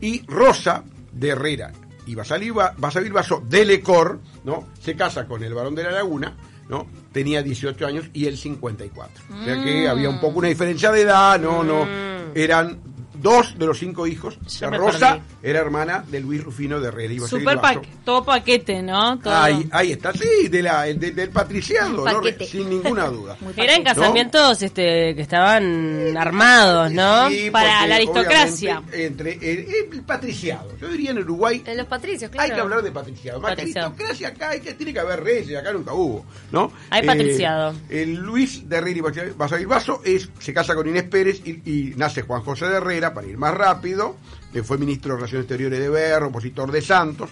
y 0.00 0.24
Rosa 0.26 0.82
de 1.12 1.28
Herrera 1.28 1.72
y 2.08 2.14
Basaliva- 2.14 2.74
Basavilbaso 2.76 3.42
de 3.48 3.64
Lecor, 3.64 4.20
¿no? 4.44 4.68
Se 4.80 4.96
casa 4.96 5.26
con 5.26 5.42
el 5.44 5.54
varón 5.54 5.74
de 5.74 5.84
la 5.84 5.90
Laguna, 5.92 6.36
¿no? 6.68 6.86
Tenía 7.12 7.42
18 7.42 7.86
años 7.86 8.06
y 8.12 8.26
él 8.26 8.36
54. 8.36 9.24
O 9.40 9.44
sea 9.44 9.62
que 9.62 9.88
había 9.88 10.08
un 10.08 10.20
poco 10.20 10.38
una 10.40 10.48
diferencia 10.48 10.90
de 10.90 11.02
edad, 11.02 11.38
no, 11.40 11.62
no. 11.62 11.86
Eran 12.34 12.78
dos 13.20 13.58
de 13.58 13.66
los 13.66 13.78
cinco 13.78 14.06
hijos. 14.06 14.38
Yo 14.46 14.66
La 14.66 14.70
me 14.70 14.78
Rosa 14.78 15.12
perdí. 15.14 15.22
era 15.42 15.60
hermana 15.60 16.04
de 16.08 16.20
Luis 16.20 16.42
Rufino 16.42 16.80
de 16.80 16.88
Herrera 16.88 17.12
y 17.14 17.20
Super 17.20 17.60
pa 17.60 17.80
todo 18.04 18.24
paquete, 18.24 18.82
¿no? 18.82 19.18
Todo. 19.18 19.34
Ahí, 19.34 19.68
ahí 19.72 19.92
está, 19.92 20.12
sí, 20.12 20.48
de 20.48 20.62
la, 20.62 20.86
el 20.88 20.98
de- 20.98 21.10
del 21.12 21.30
patriciado, 21.30 22.04
¿no? 22.04 22.20
Sin 22.46 22.68
ninguna 22.70 23.06
duda. 23.08 23.36
Eran 23.56 23.82
casamientos 23.82 24.62
este, 24.62 25.14
que 25.14 25.22
estaban 25.22 26.16
armados, 26.16 26.90
¿no? 26.92 27.28
Sí, 27.28 27.50
Para 27.50 27.86
la 27.86 27.96
aristocracia. 27.96 28.82
Entre 28.92 29.32
el, 29.34 29.66
el 29.94 30.02
patriciado. 30.02 30.76
Yo 30.80 30.88
diría 30.88 31.10
en 31.10 31.18
Uruguay 31.18 31.62
En 31.66 31.76
los 31.76 31.86
patricios, 31.86 32.30
claro. 32.30 32.48
hay 32.48 32.54
que 32.54 32.60
hablar 32.60 32.82
de 32.82 32.90
patriciado. 32.92 33.40
Más 33.40 33.50
que 33.50 33.56
Patriciado. 33.56 33.86
aristocracia 33.88 34.28
acá 34.28 34.50
hay 34.50 34.60
que, 34.60 34.74
tiene 34.74 34.92
que 34.92 35.00
haber 35.00 35.22
reyes, 35.22 35.58
acá 35.58 35.72
nunca 35.72 35.92
hubo, 35.92 36.24
¿no? 36.52 36.70
Hay 36.90 37.04
patriciado. 37.06 37.74
El 37.88 38.14
Luis 38.14 38.68
de 38.68 38.76
Herrera 38.76 38.98
y 38.98 39.32
Basavilbaso 39.32 40.02
es, 40.04 40.28
se 40.38 40.52
casa 40.52 40.74
con 40.74 40.88
Inés 40.88 41.04
Pérez 41.04 41.40
y, 41.44 41.50
y 41.70 41.94
nace 41.96 42.22
Juan 42.22 42.42
José 42.42 42.66
de 42.66 42.76
Herrera, 42.76 43.07
para 43.14 43.26
ir 43.26 43.36
más 43.38 43.54
rápido, 43.54 44.16
que 44.52 44.62
fue 44.62 44.78
ministro 44.78 45.12
de 45.12 45.16
Relaciones 45.18 45.44
Exteriores 45.44 45.78
de 45.78 45.88
Berro, 45.88 46.28
opositor 46.28 46.70
de 46.72 46.80
Santos, 46.82 47.30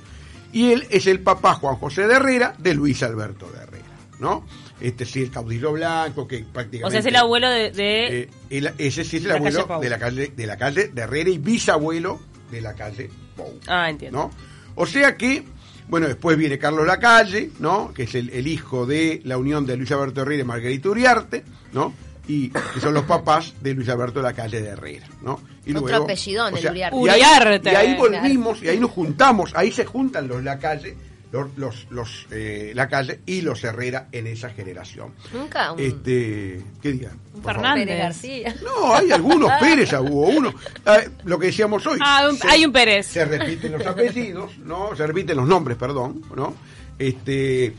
y 0.52 0.73
él 0.73 0.87
es 0.90 1.06
el 1.06 1.21
papá 1.21 1.54
Juan 1.54 1.76
José 1.76 2.06
de 2.06 2.14
Herrera 2.14 2.54
de 2.59 2.75
Luis 2.75 3.02
Alberto 3.02 3.50
de 3.50 3.59
Herrera, 3.62 3.85
¿no? 4.21 4.45
Este 4.80 5.04
sí, 5.06 5.23
el 5.23 5.30
caudillo 5.30 5.73
blanco, 5.73 6.28
que 6.28 6.38
prácticamente... 6.40 6.85
O 6.87 6.90
sea, 6.90 7.00
es 7.00 7.06
el 7.06 7.16
abuelo 7.16 7.49
de... 7.49 7.71
de- 7.71 8.21
Eh, 8.23 8.30
el- 8.50 8.73
ese 8.78 9.04
sí 9.04 9.16
es 9.16 9.25
el 9.25 9.30
abuelo 9.33 9.66
de 9.80 9.88
la 9.90 9.99
calle 9.99 10.33
de 10.37 10.47
la 10.47 10.56
calle 10.59 10.88
de 10.88 11.02
Herrera 11.02 11.30
y 11.30 11.38
bisabuelo 11.38 12.21
de 12.50 12.61
la 12.61 12.75
calle 12.75 13.11
Pou. 13.37 13.59
Ah, 13.66 13.88
entiendo. 13.90 14.18
¿no? 14.18 14.30
O 14.75 14.85
sea 14.87 15.16
que, 15.16 15.45
bueno, 15.88 16.06
después 16.06 16.37
viene 16.37 16.59
Carlos 16.59 16.87
Lacalle, 16.87 17.50
¿no? 17.59 17.92
Que 17.95 18.02
es 18.04 18.14
el, 18.14 18.28
el 18.30 18.47
hijo 18.47 18.85
de 18.87 19.21
la 19.25 19.38
unión 19.38 19.64
de 19.66 19.76
Luis 19.78 19.90
Alberto 19.92 20.23
Herrera 20.23 20.42
y 20.42 20.45
Margarita 20.45 20.90
Uriarte, 20.90 21.42
¿no? 21.73 21.95
Y 22.28 22.49
que 22.50 22.80
son 22.80 22.92
los 22.95 23.04
papás 23.04 23.54
de 23.61 23.73
Luis 23.75 23.88
Alberto 23.88 24.21
Lacalle 24.21 24.61
de 24.61 24.68
Herrera, 24.71 25.06
¿no? 25.23 25.40
Y 25.64 25.75
Otro 25.76 26.04
apellidón, 26.04 26.54
Uriarte. 26.54 26.78
y 26.78 26.83
ahí- 26.83 26.90
Uriarte. 26.92 27.73
Y 27.73 27.75
ahí 27.75 27.95
volvimos, 27.97 28.62
y 28.62 28.68
ahí 28.68 28.78
nos 28.80 28.90
juntamos, 28.90 29.52
ahí 29.54 29.71
se 29.71 29.85
juntan 29.85 30.26
los 30.28 30.42
Lacalle, 30.42 30.97
los, 31.33 31.49
los, 31.56 31.87
los, 31.90 32.26
eh, 32.30 32.73
la 32.75 32.88
calle 32.88 33.21
y 33.26 33.42
los 33.42 33.62
Herrera 33.64 34.09
en 34.12 34.26
esa 34.28 34.50
generación. 34.50 35.12
Nunca 35.33 35.73
un 35.73 35.80
Este, 35.80 36.62
¿qué 36.80 36.92
digan? 36.92 37.18
Un 37.35 37.42
favor. 37.42 37.62
Fernández. 37.62 37.99
García. 37.99 38.54
No, 38.64 38.95
hay 38.95 39.11
algunos 39.12 39.50
Pérez, 39.61 39.92
hubo 39.92 40.28
uno. 40.28 40.52
Ah, 40.85 41.00
lo 41.25 41.38
que 41.38 41.47
decíamos 41.47 41.85
hoy. 41.87 41.99
Ah, 42.00 42.28
un- 42.30 42.38
hay 42.49 42.64
un 42.64 42.73
Pérez. 42.73 43.06
Se 43.09 43.25
repiten 43.25 43.73
los 43.73 43.85
apellidos, 43.87 44.56
¿no? 44.59 44.95
Se 44.97 45.06
repiten 45.06 45.37
los 45.37 45.47
nombres, 45.49 45.76
perdón, 45.76 46.23
¿no? 46.35 46.54
Este, 46.99 47.75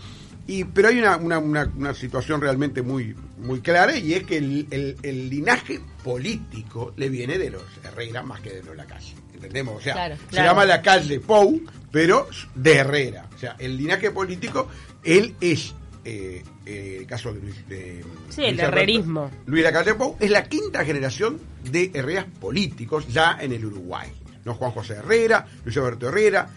y, 0.48 0.63
pero 0.63 0.88
hay 0.88 1.00
una, 1.00 1.18
una, 1.18 1.39
una, 1.39 1.72
una 1.75 1.94
situación 1.94 2.39
realmente 2.42 2.82
muy, 2.82 3.16
muy 3.38 3.60
clara 3.62 3.96
y 3.98 4.13
es 4.13 4.24
que 4.24 4.38
el, 4.38 4.68
el- 4.72 4.96
el 5.04 5.30
linaje 5.30 5.80
político 6.04 6.94
le 6.98 7.10
viene 7.10 7.38
de 7.38 7.51
los 7.51 7.63
Herrera 7.84 8.24
más 8.24 8.42
que 8.42 8.51
de 8.51 8.63
los 8.63 8.75
Lacalle. 8.75 9.13
¿Entendemos? 9.34 9.75
O 9.77 9.82
sea, 9.82 9.94
Claro, 9.94 10.16
se 10.18 10.25
claro. 10.27 10.48
llama 10.50 10.66
Lacalle 10.66 11.20
Pou, 11.20 11.62
pero 11.92 12.27
de 12.56 12.75
Herrera. 12.75 13.27
O 13.36 13.38
sea, 13.38 13.56
el 13.60 13.77
linaje 13.77 14.10
político, 14.12 14.68
él 15.04 15.36
es. 15.39 15.74
Eh, 16.06 16.42
eh, 16.66 16.98
el 17.01 17.06
caso 17.06 17.34
de 17.34 17.42
Luis. 17.42 17.68
De, 17.68 18.04
Sí, 18.30 18.42
el 18.46 18.51
Luis 18.56 18.63
Alberto- 18.63 18.68
herrerismo. 18.77 19.32
Luis 19.46 19.63
Lacalle 19.63 19.94
Pou 19.96 20.16
es 20.20 20.32
la 20.32 20.44
quinta 20.46 20.84
generación 20.86 21.39
de 21.70 21.92
herreras 21.94 22.25
políticos 22.39 23.08
ya 23.10 23.38
en 23.42 23.51
el 23.51 23.66
Uruguay. 23.66 24.10
¿no? 24.46 24.54
Juan 24.56 24.72
José 24.72 24.94
Herrera, 24.96 25.46
Luis 25.66 25.75
Alberto 25.77 26.08
Herrera, 26.08 26.50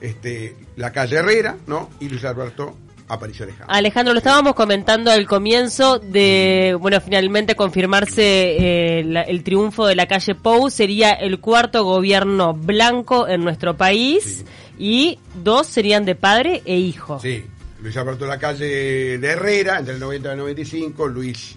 este, 0.00 0.56
Lacalle 0.76 1.16
Herrera, 1.16 1.56
¿no? 1.66 1.90
Y 2.00 2.08
Luis 2.08 2.24
Alberto 2.24 2.76
Aparicio 3.08 3.44
Alejandro. 3.44 3.66
Alejandro, 3.74 4.12
lo 4.14 4.18
estábamos 4.18 4.54
comentando 4.54 5.10
al 5.10 5.26
comienzo 5.26 5.98
de, 5.98 6.76
bueno, 6.80 7.00
finalmente 7.00 7.54
confirmarse 7.54 8.98
eh, 9.00 9.04
la- 9.04 9.22
el 9.22 9.42
triunfo 9.44 9.86
de 9.86 9.94
la 9.94 10.06
calle 10.06 10.34
Pou, 10.34 10.70
sería 10.70 11.10
el 11.12 11.38
cuarto 11.40 11.84
gobierno 11.84 12.54
blanco 12.54 13.28
en 13.28 13.44
nuestro 13.44 13.76
país 13.76 14.44
y 14.78 15.18
dos 15.34 15.66
serían 15.66 16.04
de 16.06 16.14
padre 16.14 16.62
e 16.64 16.78
hijo. 16.78 17.20
Sí, 17.20 17.44
Luis 17.82 17.96
Alberto 17.98 18.24
Lacalle 18.26 19.18
de 19.18 19.26
Herrera, 19.28 19.78
entre 19.78 19.94
el 19.94 20.00
90 20.00 20.28
y 20.28 20.32
el 20.32 20.38
95, 20.38 21.06
Luis 21.08 21.56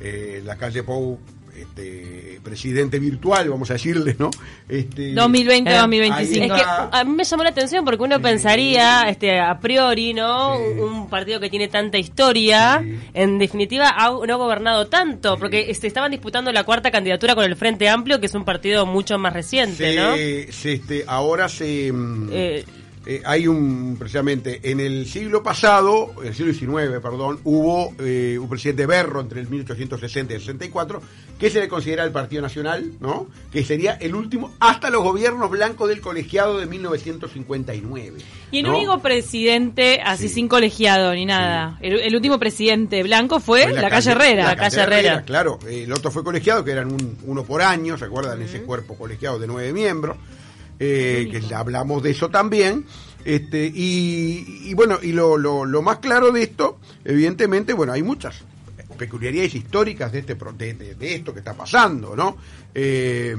eh, 0.00 0.42
Lacalle 0.44 0.82
Pou, 0.82 1.18
este, 1.62 2.40
presidente 2.42 2.98
virtual, 2.98 3.48
vamos 3.50 3.70
a 3.70 3.74
decirle, 3.74 4.16
¿no? 4.18 4.30
Este, 4.68 5.12
2020 5.14 5.70
Eh, 5.70 5.76
2025. 5.78 6.54
Es 6.54 6.62
que 6.62 6.68
a 6.92 7.04
mí 7.04 7.12
me 7.12 7.24
llamó 7.24 7.42
la 7.42 7.50
atención 7.50 7.84
porque 7.84 8.02
uno 8.02 8.20
pensaría, 8.20 9.02
este, 9.08 9.38
a 9.40 9.58
priori, 9.58 10.14
¿no? 10.14 10.56
Sí. 10.56 10.80
Un 10.80 11.08
partido 11.10 11.40
que 11.40 11.50
tiene 11.50 11.68
tanta 11.68 11.98
historia, 11.98 12.80
Sí. 12.82 12.98
en 13.14 13.38
definitiva, 13.38 13.90
ha, 13.96 14.10
no 14.10 14.32
ha 14.34 14.36
gobernado 14.36 14.86
tanto, 14.86 15.38
porque 15.38 15.70
este, 15.70 15.86
estaban 15.86 16.10
disputando 16.10 16.52
la 16.52 16.64
cuarta 16.64 16.90
candidatura 16.90 17.34
con 17.34 17.44
el 17.44 17.56
Frente 17.56 17.88
Amplio, 17.88 18.20
que 18.20 18.26
es 18.26 18.34
un 18.34 18.44
partido 18.44 18.86
mucho 18.86 19.18
más 19.18 19.32
reciente, 19.32 19.92
se- 19.92 19.96
¿no? 19.96 20.14
se, 20.52 20.72
este, 20.72 21.04
ahora 21.06 21.48
se... 21.48 21.90
mm, 21.92 22.28
Eh, 22.32 22.64
Eh, 23.10 23.22
hay 23.24 23.46
un, 23.48 23.96
precisamente, 23.98 24.60
en 24.70 24.80
el 24.80 25.06
siglo 25.06 25.42
pasado, 25.42 26.12
en 26.20 26.26
el 26.28 26.34
siglo 26.34 26.52
XIX, 26.52 27.00
perdón, 27.00 27.40
hubo 27.44 27.94
eh, 28.00 28.36
un 28.38 28.50
presidente 28.50 28.84
Berro 28.84 29.22
entre 29.22 29.40
el 29.40 29.48
1860 29.48 30.34
y 30.34 30.36
el 30.36 30.42
64, 30.42 31.00
que 31.38 31.48
se 31.48 31.58
le 31.60 31.68
considera 31.68 32.04
el 32.04 32.10
Partido 32.12 32.42
Nacional, 32.42 32.92
¿no? 33.00 33.26
Que 33.50 33.64
sería 33.64 33.92
el 33.94 34.14
último 34.14 34.52
hasta 34.60 34.90
los 34.90 35.02
gobiernos 35.02 35.48
blancos 35.48 35.88
del 35.88 36.02
colegiado 36.02 36.58
de 36.58 36.66
1959. 36.66 38.18
Y 38.50 38.58
el 38.58 38.64
¿no? 38.64 38.76
único 38.76 38.98
presidente, 39.00 40.00
así 40.04 40.28
Sí. 40.28 40.34
sin 40.34 40.48
colegiado 40.48 41.14
ni 41.14 41.24
nada, 41.24 41.78
el, 41.80 42.00
el 42.00 42.14
último 42.14 42.38
presidente 42.38 43.02
blanco 43.02 43.40
fue, 43.40 43.62
Fue 43.64 43.72
la, 43.72 43.88
calle 43.88 44.10
Herrera. 44.10 44.44
La 44.48 44.56
calle 44.56 44.80
Herrera. 44.82 45.22
Claro, 45.22 45.58
el 45.66 45.90
otro 45.92 46.10
fue 46.10 46.22
colegiado, 46.24 46.62
que 46.64 46.72
eran 46.72 46.92
un- 46.92 47.16
uno 47.24 47.44
por 47.44 47.62
año, 47.62 47.96
¿se 47.96 48.04
acuerdan? 48.04 48.42
Ese 48.42 48.62
cuerpo 48.62 48.96
colegiado 48.96 49.38
de 49.38 49.46
nueve 49.46 49.72
miembros, 49.72 50.16
eh, 50.78 51.28
que 51.30 51.54
hablamos 51.54 52.02
de 52.02 52.10
eso 52.10 52.28
también. 52.30 52.84
Este, 53.24 53.66
y, 53.66 54.62
y 54.64 54.74
bueno, 54.74 54.98
y 55.02 55.12
lo, 55.12 55.36
lo, 55.36 55.64
lo 55.64 55.82
más 55.82 55.98
claro 55.98 56.30
de 56.32 56.42
esto, 56.44 56.78
evidentemente, 57.04 57.72
bueno, 57.74 57.92
hay 57.92 58.02
muchas 58.02 58.42
peculiaridades 58.96 59.54
históricas 59.54 60.10
de, 60.12 60.20
este, 60.20 60.34
de, 60.34 60.74
de- 60.74 60.94
de 60.94 61.14
esto 61.14 61.32
que 61.32 61.40
está 61.40 61.54
pasando, 61.54 62.16
¿no? 62.16 62.36
Eh, 62.74 63.36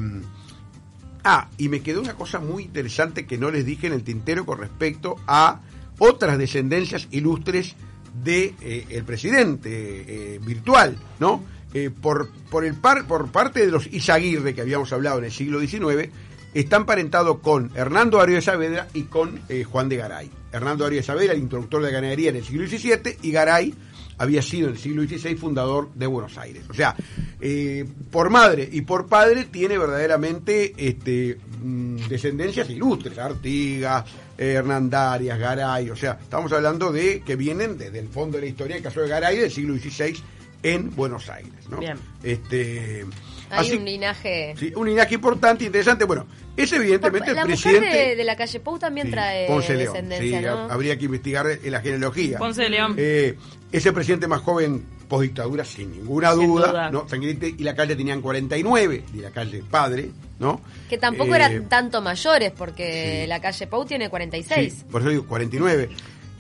Ah, 1.22 1.50
y 1.58 1.68
me 1.68 1.82
quedó 1.82 2.00
una 2.00 2.14
cosa 2.14 2.40
muy 2.40 2.64
interesante 2.64 3.26
que 3.28 3.38
no 3.38 3.52
les 3.52 3.66
dije 3.66 3.88
en 3.88 3.94
el 3.94 4.04
tintero 4.04 4.46
con 4.46 4.58
respecto 4.58 5.18
a 5.28 5.60
otras 5.98 6.38
descendencias 6.38 7.10
ilustres 7.12 7.76
de 8.24 8.56
eh, 8.62 8.86
el 8.90 9.04
presidente 9.04 10.36
eh, 10.36 10.40
virtual, 10.40 10.96
¿no? 11.20 11.44
Eh, 11.74 11.90
por, 11.92 12.30
por, 12.50 12.64
el 12.64 12.74
par, 12.76 13.06
por 13.06 13.30
parte 13.32 13.66
de 13.66 13.72
los 13.72 13.86
Izaguirre 13.88 14.56
que 14.56 14.62
habíamos 14.62 14.94
hablado 14.94 15.20
en 15.20 15.26
el 15.26 15.32
siglo 15.34 15.60
XIX, 15.60 16.10
están 16.54 16.86
parentados 16.86 17.40
con 17.40 17.72
Hernando 17.76 18.18
Darío 18.18 18.36
de 18.36 18.42
Saavedra 18.42 18.88
y 18.94 19.04
con 19.04 19.42
eh, 19.50 19.64
Juan 19.64 19.90
de 19.90 19.98
Garay. 19.98 20.30
Hernando 20.52 20.84
Darío 20.84 21.00
de 21.00 21.04
Saavedra, 21.04 21.34
el 21.34 21.40
introductor 21.40 21.82
de 21.82 21.88
la 21.88 21.94
ganadería 21.94 22.30
en 22.30 22.38
el 22.38 22.46
siglo 22.46 22.68
XVII, 22.68 23.18
y 23.22 23.32
Garay 23.32 23.74
había 24.18 24.42
sido 24.42 24.68
en 24.68 24.74
el 24.74 24.80
siglo 24.80 25.04
XVI 25.04 25.36
fundador 25.36 25.90
de 25.94 26.06
Buenos 26.06 26.38
Aires. 26.38 26.64
O 26.70 26.74
sea, 26.74 26.96
eh, 27.40 27.86
por 28.12 28.30
madre 28.30 28.68
y 28.70 28.82
por 28.82 29.08
padre 29.08 29.46
tiene 29.46 29.78
verdaderamente 29.78 30.74
este, 30.78 31.38
mm, 31.62 32.08
descendencias 32.10 32.70
ilustres, 32.70 33.18
Artigas, 33.18 34.06
eh, 34.38 34.54
Hernandarias, 34.54 35.40
Garay, 35.40 35.90
o 35.90 35.96
sea, 35.96 36.20
estamos 36.22 36.52
hablando 36.52 36.92
de 36.92 37.22
que 37.22 37.36
vienen 37.36 37.78
desde 37.78 38.00
el 38.00 38.10
fondo 38.10 38.38
de 38.38 38.44
la 38.44 38.50
historia, 38.50 38.76
el 38.76 38.84
caso 38.84 39.02
de 39.02 39.08
Garay 39.08 39.38
del 39.38 39.52
siglo 39.52 39.76
XVI 39.76 40.22
en 40.64 40.94
Buenos 40.96 41.30
Aires. 41.30 41.70
¿no? 41.70 41.78
Bien. 41.78 41.98
Este, 42.22 43.06
Hay 43.52 43.68
así- 43.68 43.78
un 43.78 43.86
linaje. 43.86 44.54
sí, 44.58 44.72
un 44.76 44.88
linaje 44.88 45.16
importante, 45.16 45.66
interesante. 45.66 46.06
Bueno, 46.06 46.26
es 46.56 46.72
evidentemente 46.74 47.34
la 47.34 47.42
el 47.42 47.50
mujer 47.50 47.72
presidente... 47.74 47.98
de, 48.10 48.16
de 48.16 48.24
la 48.24 48.36
calle 48.36 48.60
Pou 48.60 48.78
también 48.80 49.08
Sí, 49.08 49.12
trae 49.12 49.48
Ponce 49.48 49.74
León. 49.76 49.94
descendencia, 49.94 50.40
Sí, 50.40 50.46
¿no? 50.46 50.52
ha- 50.52 50.74
habría 50.74 50.98
que 50.98 51.06
investigar 51.06 51.48
en 51.48 51.72
la 51.72 51.82
genealogía. 51.82 52.38
Ponce 52.38 52.62
de 52.64 52.70
León. 52.70 52.96
Eh, 52.98 53.36
es 53.72 53.86
el 53.86 53.94
presidente 53.94 54.28
más 54.28 54.42
joven 54.42 54.86
postdictadura, 55.08 55.66
sin 55.66 55.92
ninguna 55.92 56.34
Sin 56.34 56.46
duda. 56.48 56.68
duda. 56.68 56.92
¿no? 56.92 57.08
Sanguinete 57.10 57.56
y 57.58 57.64
la 57.64 57.74
calle 57.76 57.96
tenían 57.96 58.22
49, 58.22 59.04
y 59.14 59.18
la 59.18 59.32
calle 59.32 59.64
padre, 59.70 60.12
¿no? 60.38 60.62
Que 60.88 61.00
tampoco 61.00 61.34
Eh, 61.34 61.38
eran 61.38 61.68
tanto 61.68 62.00
mayores, 62.02 62.52
porque 62.52 63.22
sí. 63.24 63.28
la 63.28 63.42
calle 63.42 63.66
Pou 63.66 63.86
tiene 63.86 64.08
46. 64.10 64.74
Sí, 64.74 64.84
por 64.92 65.02
eso 65.02 65.10
digo 65.10 65.26
49. 65.26 65.90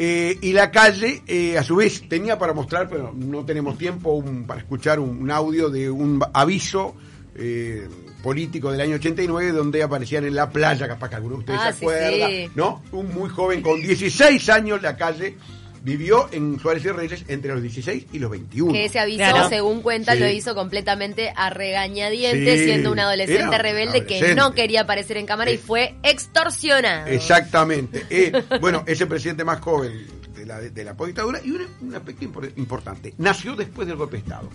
Eh, 0.01 0.38
y 0.41 0.53
la 0.53 0.72
calle, 0.72 1.22
eh, 1.27 1.58
a 1.58 1.63
su 1.63 1.75
vez, 1.75 2.08
tenía 2.08 2.39
para 2.39 2.53
mostrar, 2.53 2.88
pero 2.89 3.13
no 3.13 3.44
tenemos 3.44 3.77
tiempo 3.77 4.13
un- 4.13 4.46
para 4.48 4.62
escuchar 4.62 4.98
un, 5.00 5.10
un 5.22 5.29
audio 5.29 5.70
de 5.70 5.89
un 5.91 6.24
aviso 6.34 6.96
eh, 7.36 7.86
político 8.24 8.72
del 8.72 8.79
año 8.82 8.96
89 8.96 9.51
donde 9.51 9.84
aparecían 9.84 10.24
en 10.25 10.36
la 10.36 10.50
playa, 10.50 10.88
capaz 10.88 11.10
que 11.10 11.15
alguno 11.15 11.36
de 11.36 11.39
ustedes 11.41 11.60
Ah, 11.62 11.72
se 11.74 11.79
sí, 11.79 11.86
acuerda, 11.86 12.27
sí. 12.27 12.50
¿no? 12.56 12.82
Un 12.94 13.13
muy 13.13 13.29
joven 13.29 13.62
con 13.62 13.82
16 13.82 14.50
años 14.50 14.82
la 14.82 14.96
calle 14.98 15.36
vivió 15.83 16.29
en 16.31 16.59
Suárez 16.59 16.83
y 16.86 16.89
Reyes 16.89 17.25
entre 17.27 17.53
los 17.53 17.62
16 17.62 18.05
y 18.12 18.19
los 18.19 18.29
21. 18.31 18.74
Que 18.74 18.86
ese 18.86 19.00
aviso, 19.00 19.17
Claro. 19.19 19.50
según 19.50 19.81
cuenta, 19.81 20.13
Sí. 20.13 20.19
lo 20.19 20.27
hizo 20.29 20.55
completamente 20.55 21.33
a 21.36 21.50
regañadientes, 21.50 22.59
Sí. 22.59 22.65
siendo 22.65 22.91
un 22.91 23.00
adolescente 23.00 23.43
Era 23.43 23.57
rebelde 23.57 24.05
que 24.05 24.36
no 24.36 24.53
quería 24.53 24.81
aparecer 24.81 25.17
en 25.17 25.25
cámara 25.25 25.51
y 25.51 25.57
fue 25.57 25.95
extorsionado. 26.03 27.07
Exactamente. 27.07 28.05
Eh, 28.09 28.31
bueno, 28.59 28.83
es 28.88 29.00
el 29.01 29.07
presidente 29.07 29.43
más 29.43 29.59
joven 29.59 30.19
la, 30.50 30.60
de 30.60 30.84
la 30.84 30.96
postdictadura 30.98 31.39
y 31.44 31.51
un, 31.51 31.62
un 31.82 31.96
aspecto 31.96 32.25
impor- 32.25 32.51
importante. 32.58 33.13
Nació 33.18 33.56
después 33.56 33.88
del 33.88 33.96
golpe 33.98 34.18
de 34.18 34.24
Estado. 34.24 34.50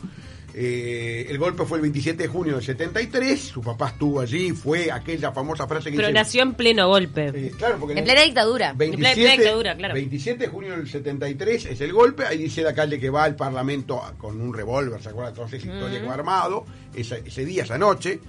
Eh, 0.57 1.27
el 1.31 1.37
golpe 1.39 1.65
fue 1.65 1.79
el 1.79 1.83
27 1.83 2.23
de 2.23 2.29
junio 2.29 2.55
del 2.55 2.63
73, 2.65 3.41
su 3.41 3.61
papá 3.61 3.89
estuvo 3.89 4.21
allí, 4.21 4.53
fue 4.53 4.89
aquella 4.93 5.33
famosa 5.33 5.67
frase 5.67 5.91
que 5.91 5.97
Pero 5.97 6.07
dice... 6.09 6.21
nació 6.21 6.43
en 6.43 6.55
pleno 6.55 6.87
golpe. 6.87 7.33
eh, 7.35 7.53
claro, 7.59 7.77
porque 7.81 7.99
En 7.99 8.05
plena 8.05 8.21
dictadura. 8.23 8.71
En 8.71 8.77
plena 8.77 8.95
27, 9.15 9.37
dictadura, 9.43 9.77
claro. 9.77 9.95
27 9.95 10.39
de 10.45 10.49
junio 10.49 10.77
del 10.77 10.89
73 10.89 11.67
es 11.67 11.81
el 11.81 11.93
golpe, 11.93 12.25
ahí 12.25 12.39
dice 12.39 12.63
la 12.63 12.73
calle 12.73 13.01
que 13.01 13.11
va 13.11 13.25
al 13.25 13.35
Parlamento 13.35 14.01
con 14.17 14.41
un 14.41 14.55
revólver, 14.55 15.03
¿se 15.03 15.09
acuerdan? 15.09 15.35
Esa 15.45 15.57
historia 15.57 16.01
que 16.01 16.07
va 16.07 16.15
armado, 16.15 16.65
esa- 16.95 17.17
ese 17.17 17.45
día, 17.45 17.65
esa 17.65 17.77
noche, 17.79 18.21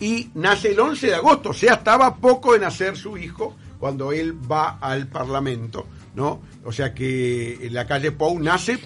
y 0.00 0.30
nace 0.34 0.72
el 0.72 0.80
11 0.80 1.06
de 1.06 1.14
agosto, 1.14 1.50
o 1.50 1.54
sea, 1.54 1.74
estaba 1.74 2.16
poco 2.16 2.54
de 2.54 2.58
nacer 2.58 2.96
su 2.96 3.16
hijo 3.16 3.54
cuando 3.78 4.10
él 4.12 4.34
va 4.50 4.78
al 4.80 5.06
Parlamento, 5.06 5.86
¿no? 6.18 6.42
O 6.64 6.72
sea 6.72 6.92
que 6.94 7.68
la 7.70 7.86
calle 7.86 8.10
Pou 8.10 8.38
nace 8.40 8.78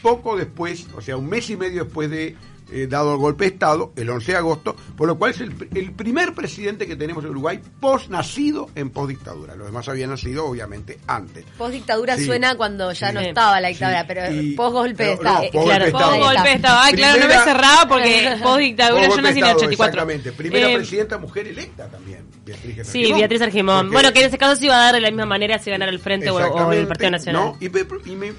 poco 0.00 0.36
después, 0.36 0.88
o 0.96 1.02
sea, 1.02 1.18
un 1.18 1.28
mes 1.28 1.50
y 1.50 1.56
medio 1.56 1.84
después 1.84 2.08
de 2.10 2.34
eh, 2.72 2.86
dado 2.88 3.12
el 3.12 3.18
golpe 3.18 3.44
de 3.44 3.50
Estado, 3.50 3.92
el 3.96 4.08
11 4.10 4.32
de 4.32 4.38
agosto, 4.38 4.76
por 4.96 5.06
lo 5.08 5.18
cual 5.18 5.30
es 5.32 5.40
el, 5.40 5.54
el 5.74 5.92
primer 5.92 6.34
presidente 6.34 6.86
que 6.86 6.96
tenemos 6.96 7.24
en 7.24 7.30
Uruguay 7.30 7.60
post 7.80 8.08
nacido 8.10 8.68
en 8.74 8.90
postdictadura. 8.90 9.54
Los 9.56 9.66
demás 9.66 9.88
habían 9.88 10.10
nacido, 10.10 10.46
obviamente, 10.46 10.98
antes. 11.06 11.44
Post 11.56 11.72
dictadura 11.72 12.16
Sí. 12.16 12.26
suena 12.26 12.56
cuando 12.56 12.92
ya 12.92 13.08
Sí. 13.08 13.14
no 13.14 13.20
estaba 13.20 13.60
la 13.60 13.68
dictadura, 13.68 14.00
Sí. 14.00 14.04
pero 14.08 14.32
Y- 14.32 14.52
post 14.52 14.72
golpe 14.72 15.04
de 15.04 15.12
Estado. 15.12 15.34
no, 15.44 15.50
post 15.50 15.52
claro, 15.52 15.66
golpe 15.68 15.84
de 15.86 15.92
Post 15.92 16.04
Estado. 16.04 16.24
golpe 16.34 16.52
Estado. 16.52 16.78
Ay, 16.82 16.94
claro, 16.94 17.20
no 17.20 17.26
me 17.28 17.34
cerraba 17.44 17.88
porque 17.88 18.36
post 18.42 18.58
dictadura 18.60 19.02
Post 19.06 19.16
yo 19.16 19.22
nací 19.22 19.38
en 19.38 19.44
el 19.44 19.50
Estado, 19.50 19.56
84. 19.58 19.86
Exactamente. 20.02 20.32
Primera 20.32 20.70
Eh, 20.70 20.76
presidenta 20.76 21.18
mujer 21.18 21.46
electa 21.48 21.88
también, 21.88 22.24
Beatriz 22.44 22.86
Sí. 22.86 23.12
Beatriz 23.12 23.42
Argimón. 23.42 23.90
Bueno, 23.90 24.12
que 24.12 24.20
en 24.20 24.26
ese 24.26 24.38
caso 24.38 24.56
se 24.56 24.66
iba 24.66 24.74
a 24.74 24.78
dar 24.84 24.94
de 24.94 25.00
la 25.00 25.10
misma 25.10 25.26
manera 25.26 25.58
si 25.58 25.70
ganara 25.70 25.90
el 25.90 25.98
Frente 25.98 26.30
o, 26.30 26.36
o 26.36 26.72
el 26.72 26.86
Partido 26.86 27.10
Nacional. 27.10 27.42
¿no? 27.42 27.56
Y, 27.60 27.66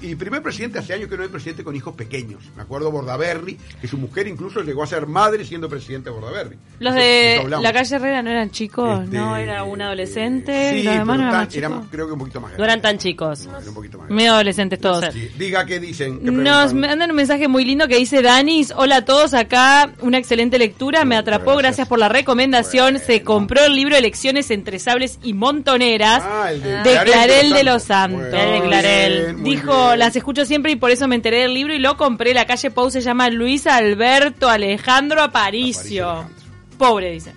y 0.08 0.14
primer 0.16 0.42
presidente 0.42 0.78
hace 0.78 0.94
años 0.94 1.08
que 1.08 1.16
no 1.16 1.22
hay 1.22 1.28
presidente 1.28 1.64
con 1.64 1.74
hijos 1.76 1.94
pequeños. 1.94 2.42
Me 2.56 2.62
acuerdo 2.62 2.90
Bordaberry, 2.90 3.58
que 3.80 3.88
su 3.88 3.98
mujer 3.98 4.19
mujer 4.20 4.28
incluso 4.28 4.60
llegó 4.60 4.82
a 4.82 4.86
ser 4.86 5.06
madre 5.06 5.44
siendo 5.44 5.68
presidente 5.68 6.10
de 6.10 6.16
Bordaberry. 6.16 6.56
Los 6.78 6.94
de 6.94 7.42
la 7.60 7.72
calle 7.72 7.96
Herrera 7.96 8.22
no 8.22 8.30
eran 8.30 8.50
chicos, 8.50 9.04
Este, 9.04 9.16
no, 9.16 9.36
era 9.36 9.64
un 9.64 9.80
adolescente, 9.80 10.72
Sí, 10.72 10.82
los 10.82 10.94
demás 10.94 11.06
no 11.06 11.22
eran 11.22 11.30
tan- 11.32 11.44
más 11.46 11.56
eran, 11.56 11.82
creo 11.90 12.06
que 12.06 12.12
un 12.12 12.18
poquito 12.18 12.40
más 12.40 12.52
No 12.58 12.64
eran 12.64 12.82
tan 12.82 12.98
chicos. 12.98 13.46
Eran 13.46 13.68
un 13.68 13.74
poquito 13.74 13.98
más 13.98 14.10
Medio 14.10 14.32
adolescentes 14.34 14.80
todos. 14.80 15.02
No 15.04 15.12
sé. 15.12 15.30
Diga 15.38 15.64
qué 15.66 15.80
dicen. 15.80 16.20
qué 16.20 16.30
Nos 16.30 16.74
mandan 16.74 17.10
un 17.10 17.16
mensaje 17.16 17.48
muy 17.48 17.64
lindo 17.64 17.88
que 17.88 17.96
dice 17.96 18.22
Danis, 18.22 18.72
hola 18.76 18.96
a 18.96 19.04
todos 19.04 19.34
acá, 19.34 19.90
una 20.00 20.18
excelente 20.18 20.58
lectura, 20.58 21.04
me 21.04 21.16
atrapó, 21.16 21.52
gracias. 21.52 21.62
gracias 21.70 21.88
por 21.88 21.98
la 21.98 22.08
recomendación, 22.08 22.98
se 22.98 23.22
compró 23.22 23.64
el 23.64 23.74
libro 23.76 23.96
Elecciones 23.96 24.50
entre 24.50 24.78
sables 24.78 25.18
y 25.22 25.32
montoneras 25.34 26.22
Ah, 26.26 26.50
el 26.52 26.62
de 26.62 26.70
de 26.82 26.98
Clarel 27.04 27.52
de 27.52 27.64
los 27.64 27.82
Santos. 27.84 28.22
De 28.30 28.60
Clarel. 28.64 29.34
bien, 29.34 29.44
Dijo, 29.44 29.86
bien. 29.88 29.98
las 29.98 30.16
escucho 30.16 30.44
siempre 30.44 30.72
y 30.72 30.76
por 30.76 30.90
eso 30.90 31.06
me 31.08 31.14
enteré 31.14 31.40
del 31.42 31.54
libro 31.54 31.72
y 31.74 31.78
lo 31.78 31.96
compré, 31.96 32.34
la 32.34 32.44
calle 32.46 32.70
Pau 32.70 32.90
se 32.90 33.00
llama 33.00 33.28
Luis 33.30 33.66
Alberto 34.10 34.48
Alejandro 34.48 35.22
Aparicio. 35.22 36.08
Aparicio 36.08 36.40
Pobre, 36.80 37.12
dice. 37.12 37.34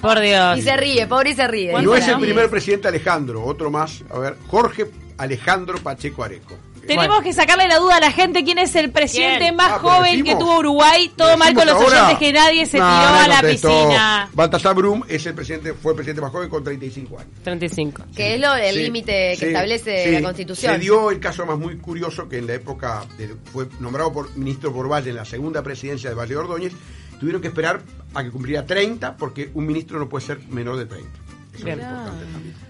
Por 0.00 0.18
Dios. 0.18 0.58
Y 0.58 0.62
se 0.62 0.76
ríe, 0.76 1.06
pobre 1.06 1.30
y 1.30 1.34
se 1.34 1.46
ríe. 1.46 1.72
Y 1.78 1.84
no 1.84 1.94
es 1.94 2.08
el 2.08 2.18
primer 2.18 2.50
presidente 2.50 2.88
Alejandro, 2.88 3.44
otro 3.44 3.70
más. 3.70 4.02
A 4.10 4.18
ver, 4.18 4.36
Jorge 4.48 4.90
Alejandro 5.20 5.78
Pacheco 5.78 6.24
Areco. 6.24 6.56
Tenemos 6.80 7.08
Bueno. 7.08 7.22
que 7.22 7.32
sacarle 7.34 7.68
la 7.68 7.76
duda 7.78 7.98
a 7.98 8.00
la 8.00 8.10
gente 8.10 8.42
quién 8.42 8.58
es 8.58 8.74
el 8.74 8.90
presidente 8.90 9.40
¿Quién? 9.40 9.54
más 9.56 9.70
Ah, 9.72 9.78
pero 9.82 9.94
joven 9.96 10.12
decimos- 10.12 10.28
que 10.32 10.40
tuvo 10.40 10.58
Uruguay. 10.58 11.12
Todo 11.14 11.36
mal 11.36 11.54
con 11.54 11.66
los 11.66 11.74
ahora- 11.76 12.04
oyentes 12.06 12.18
que 12.18 12.32
nadie 12.32 12.64
se 12.66 12.78
No, 12.78 12.84
tiró 12.86 12.96
a 13.14 13.28
la 13.28 13.36
contestó. 13.40 13.68
piscina. 13.68 14.30
Baltasar 14.32 14.74
Brum 14.74 15.02
es 15.06 15.26
el 15.26 15.34
presidente, 15.34 15.74
fue 15.74 15.92
el 15.92 15.96
presidente 15.96 16.22
más 16.22 16.32
joven 16.32 16.48
con 16.48 16.64
35 16.64 17.18
años. 17.18 17.32
35. 17.44 18.04
Que 18.16 18.34
es 18.34 18.40
lo, 18.40 18.54
el 18.56 18.74
Sí, 18.74 18.82
límite 18.82 19.12
que 19.32 19.36
sí, 19.36 19.46
establece 19.48 20.04
sí. 20.04 20.10
la 20.10 20.22
Constitución. 20.22 20.72
Se 20.72 20.78
dio 20.78 21.10
el 21.10 21.20
caso 21.20 21.44
más 21.44 21.58
muy 21.58 21.76
curioso 21.76 22.28
que 22.28 22.38
en 22.38 22.46
la 22.46 22.54
época 22.54 23.04
de- 23.18 23.36
fue 23.52 23.68
nombrado 23.78 24.10
por 24.12 24.34
ministro 24.36 24.72
por 24.72 24.90
Valle 24.90 25.10
en 25.10 25.16
la 25.16 25.26
segunda 25.26 25.62
presidencia 25.62 26.08
de 26.08 26.16
Valle 26.16 26.30
de 26.32 26.36
Ordóñez, 26.38 26.72
tuvieron 27.20 27.42
que 27.42 27.48
esperar 27.48 27.82
a 28.14 28.24
que 28.24 28.30
cumpliera 28.30 28.64
30 28.64 29.16
porque 29.18 29.50
un 29.52 29.66
ministro 29.66 29.98
no 29.98 30.08
puede 30.08 30.24
ser 30.24 30.40
menor 30.48 30.76
de 30.78 30.86
30. 30.86 31.10
Eso 31.54 31.64
Bien. 31.66 31.78
es 31.78 31.84
importante 31.86 32.24
también. 32.32 32.69